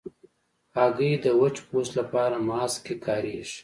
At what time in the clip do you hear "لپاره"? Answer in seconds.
1.99-2.35